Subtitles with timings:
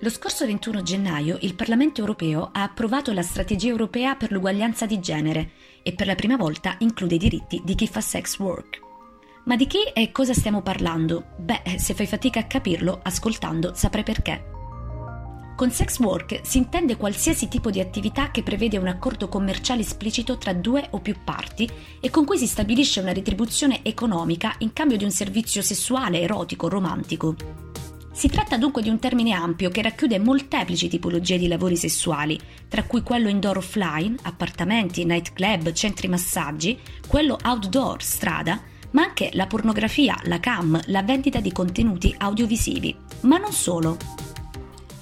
[0.00, 5.00] Lo scorso 21 gennaio il Parlamento europeo ha approvato la strategia europea per l'uguaglianza di
[5.00, 8.78] genere e per la prima volta include i diritti di chi fa sex work.
[9.44, 11.28] Ma di chi e cosa stiamo parlando?
[11.38, 14.44] Beh, se fai fatica a capirlo, ascoltando saprai perché.
[15.56, 20.36] Con sex work si intende qualsiasi tipo di attività che prevede un accordo commerciale esplicito
[20.36, 21.66] tra due o più parti
[22.00, 26.68] e con cui si stabilisce una retribuzione economica in cambio di un servizio sessuale, erotico,
[26.68, 27.65] romantico.
[28.16, 32.82] Si tratta dunque di un termine ampio che racchiude molteplici tipologie di lavori sessuali, tra
[32.84, 38.58] cui quello indoor offline, appartamenti, nightclub, centri massaggi, quello outdoor, strada,
[38.92, 42.96] ma anche la pornografia, la cam, la vendita di contenuti audiovisivi.
[43.20, 43.98] Ma non solo.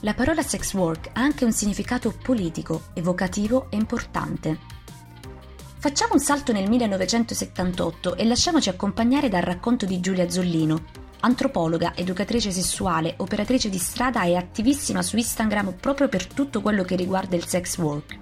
[0.01, 4.59] La parola sex work ha anche un significato politico, evocativo e importante.
[5.79, 12.51] Facciamo un salto nel 1978 e lasciamoci accompagnare dal racconto di Giulia Zollino, antropologa, educatrice
[12.51, 17.47] sessuale, operatrice di strada e attivissima su Instagram proprio per tutto quello che riguarda il
[17.47, 18.19] sex work.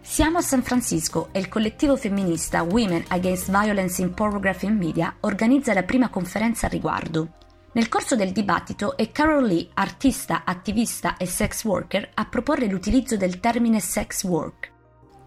[0.00, 5.16] Siamo a San Francisco e il collettivo femminista Women Against Violence in Pornography and Media
[5.20, 7.30] organizza la prima conferenza a riguardo.
[7.72, 13.16] Nel corso del dibattito è Carol Lee, artista, attivista e sex worker, a proporre l'utilizzo
[13.16, 14.74] del termine sex work.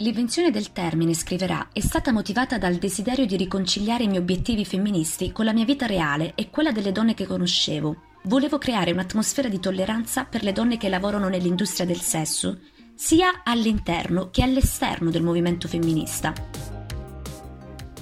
[0.01, 5.33] L'invenzione del termine, scriverà, è stata motivata dal desiderio di riconciliare i miei obiettivi femministi
[5.33, 8.03] con la mia vita reale e quella delle donne che conoscevo.
[8.23, 12.59] Volevo creare un'atmosfera di tolleranza per le donne che lavorano nell'industria del sesso,
[12.95, 16.33] sia all'interno che all'esterno del movimento femminista.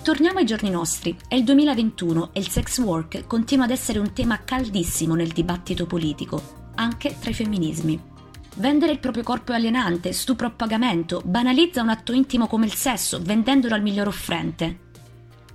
[0.03, 1.17] Torniamo ai giorni nostri.
[1.27, 5.87] È il 2021 e il sex work continua ad essere un tema caldissimo nel dibattito
[5.87, 8.16] politico, anche tra i femminismi.
[8.57, 12.73] Vendere il proprio corpo è alienante, stupro a pagamento, banalizza un atto intimo come il
[12.73, 14.79] sesso, vendendolo al miglior offrente.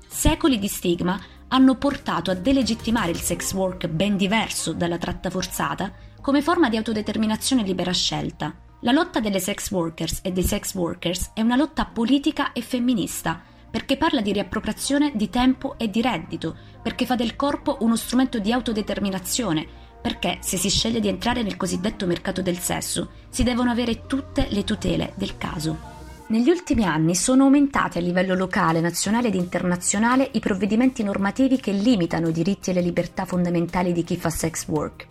[0.06, 5.92] Secoli di stigma hanno portato a delegittimare il sex work ben diverso dalla tratta forzata
[6.20, 8.54] come forma di autodeterminazione e libera scelta.
[8.82, 13.42] La lotta delle sex workers e dei sex workers è una lotta politica e femminista,
[13.68, 18.38] perché parla di riappropriazione di tempo e di reddito, perché fa del corpo uno strumento
[18.38, 19.66] di autodeterminazione,
[20.02, 24.48] perché se si sceglie di entrare nel cosiddetto mercato del sesso si devono avere tutte
[24.50, 25.90] le tutele del caso.
[26.26, 31.72] Negli ultimi anni sono aumentati a livello locale, nazionale ed internazionale i provvedimenti normativi che
[31.72, 35.06] limitano i diritti e le libertà fondamentali di chi fa sex work.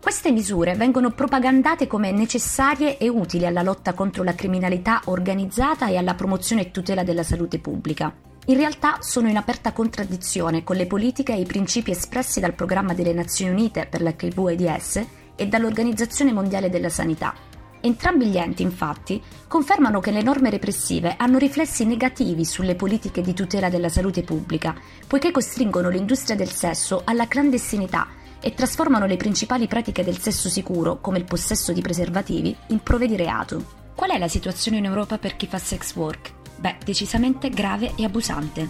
[0.00, 5.96] Queste misure vengono propagandate come necessarie e utili alla lotta contro la criminalità organizzata e
[5.96, 10.86] alla promozione e tutela della salute pubblica in realtà sono in aperta contraddizione con le
[10.86, 16.68] politiche e i principi espressi dal Programma delle Nazioni Unite per l'HIV-AIDS e dall'Organizzazione Mondiale
[16.68, 17.34] della Sanità.
[17.80, 23.32] Entrambi gli enti, infatti, confermano che le norme repressive hanno riflessi negativi sulle politiche di
[23.32, 24.74] tutela della salute pubblica,
[25.06, 28.08] poiché costringono l'industria del sesso alla clandestinità
[28.40, 33.06] e trasformano le principali pratiche del sesso sicuro, come il possesso di preservativi, in prove
[33.06, 33.80] di reato.
[33.94, 36.41] Qual è la situazione in Europa per chi fa sex work?
[36.62, 38.68] Beh, decisamente grave e abusante.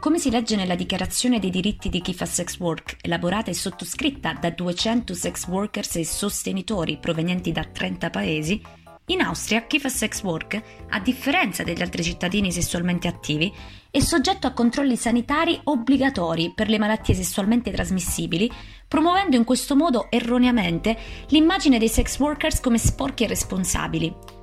[0.00, 4.32] Come si legge nella dichiarazione dei diritti di chi fa sex work, elaborata e sottoscritta
[4.32, 8.62] da 200 sex workers e sostenitori provenienti da 30 paesi,
[9.08, 13.52] in Austria chi fa sex work, a differenza degli altri cittadini sessualmente attivi,
[13.90, 18.50] è soggetto a controlli sanitari obbligatori per le malattie sessualmente trasmissibili,
[18.88, 20.96] promuovendo in questo modo erroneamente
[21.28, 24.37] l'immagine dei sex workers come sporchi e responsabili,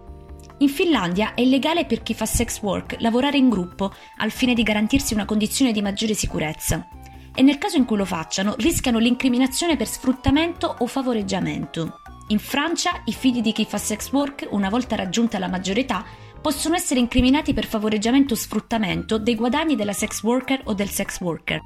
[0.60, 4.64] in Finlandia è illegale per chi fa sex work lavorare in gruppo al fine di
[4.64, 6.88] garantirsi una condizione di maggiore sicurezza
[7.34, 12.00] e nel caso in cui lo facciano rischiano l'incriminazione per sfruttamento o favoreggiamento.
[12.30, 16.06] In Francia i figli di chi fa sex work, una volta raggiunta la maggiore età,
[16.42, 21.20] possono essere incriminati per favoreggiamento o sfruttamento dei guadagni della sex worker o del sex
[21.20, 21.60] worker.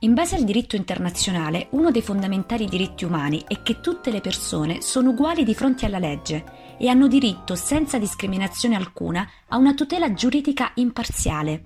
[0.00, 4.82] In base al diritto internazionale, uno dei fondamentali diritti umani è che tutte le persone
[4.82, 6.44] sono uguali di fronte alla legge
[6.78, 11.64] e hanno diritto senza discriminazione alcuna a una tutela giuridica imparziale.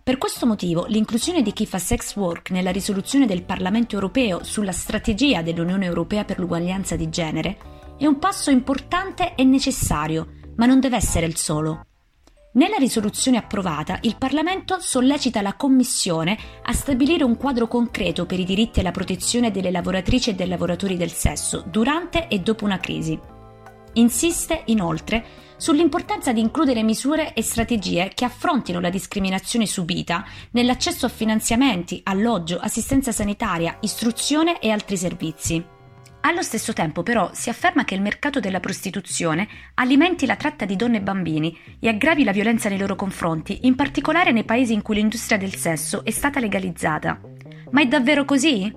[0.00, 4.72] Per questo motivo l'inclusione di chi fa sex work nella risoluzione del Parlamento europeo sulla
[4.72, 7.58] strategia dell'Unione europea per l'uguaglianza di genere
[7.98, 11.86] è un passo importante e necessario, ma non deve essere il solo.
[12.54, 18.44] Nella risoluzione approvata, il Parlamento sollecita la Commissione a stabilire un quadro concreto per i
[18.44, 22.78] diritti e la protezione delle lavoratrici e dei lavoratori del sesso durante e dopo una
[22.78, 23.18] crisi.
[23.94, 25.24] Insiste, inoltre,
[25.56, 32.58] sull'importanza di includere misure e strategie che affrontino la discriminazione subita nell'accesso a finanziamenti, alloggio,
[32.58, 35.71] assistenza sanitaria, istruzione e altri servizi.
[36.24, 40.76] Allo stesso tempo, però, si afferma che il mercato della prostituzione alimenti la tratta di
[40.76, 44.82] donne e bambini e aggravi la violenza nei loro confronti, in particolare nei paesi in
[44.82, 47.20] cui l'industria del sesso è stata legalizzata.
[47.70, 48.72] Ma è davvero così?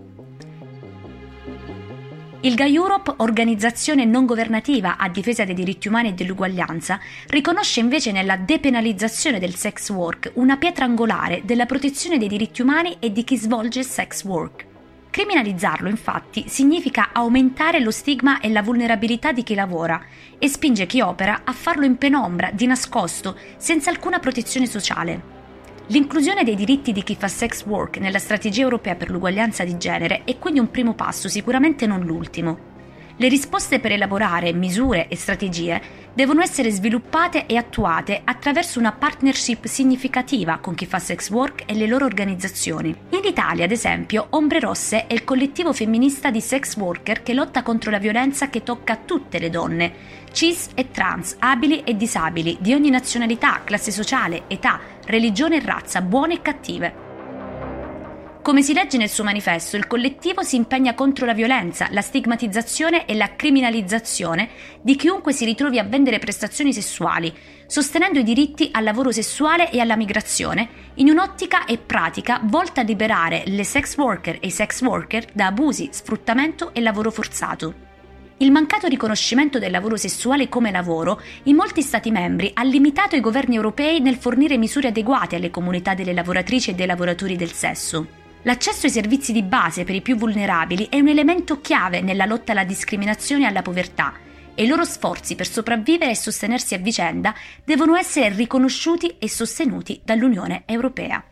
[2.41, 8.11] Il GA Europe, organizzazione non governativa a difesa dei diritti umani e dell'uguaglianza, riconosce invece
[8.11, 13.23] nella depenalizzazione del sex work una pietra angolare della protezione dei diritti umani e di
[13.23, 14.73] chi svolge sex work.
[15.15, 20.03] Criminalizzarlo, infatti, significa aumentare lo stigma e la vulnerabilità di chi lavora
[20.37, 25.21] e spinge chi opera a farlo in penombra, di nascosto, senza alcuna protezione sociale.
[25.87, 30.23] L'inclusione dei diritti di chi fa sex work nella strategia europea per l'uguaglianza di genere
[30.25, 32.74] è quindi un primo passo, sicuramente non l'ultimo.
[33.17, 35.81] Le risposte per elaborare misure e strategie
[36.13, 41.75] devono essere sviluppate e attuate attraverso una partnership significativa con chi fa sex work e
[41.75, 42.93] le loro organizzazioni.
[43.11, 47.63] In Italia, ad esempio, Ombre Rosse è il collettivo femminista di sex worker che lotta
[47.63, 49.93] contro la violenza che tocca tutte le donne,
[50.33, 56.01] cis e trans, abili e disabili, di ogni nazionalità, classe sociale, età, religione e razza,
[56.01, 57.04] buone e cattive.
[58.45, 63.07] Come si legge nel suo manifesto, il collettivo si impegna contro la violenza, la stigmatizzazione
[63.07, 64.49] e la criminalizzazione
[64.83, 67.33] di chiunque si ritrovi a vendere prestazioni sessuali,
[67.65, 72.83] sostenendo i diritti al lavoro sessuale e alla migrazione, in un'ottica e pratica volta a
[72.83, 77.73] liberare le sex worker e i sex worker da abusi, sfruttamento e lavoro forzato.
[78.37, 83.21] Il mancato riconoscimento del lavoro sessuale come lavoro in molti Stati membri ha limitato i
[83.21, 88.23] governi europei nel fornire misure adeguate alle comunità delle lavoratrici e dei lavoratori del sesso.
[88.45, 92.51] L'accesso ai servizi di base per i più vulnerabili è un elemento chiave nella lotta
[92.51, 94.13] alla discriminazione e alla povertà
[94.53, 97.33] e i loro sforzi per sopravvivere e sostenersi a vicenda
[97.63, 101.23] devono essere riconosciuti e sostenuti dall'Unione Europea.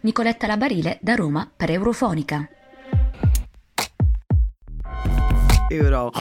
[0.00, 2.46] Nicoletta Labarile da Roma per Eurofonica.
[5.70, 6.20] Eurofonica.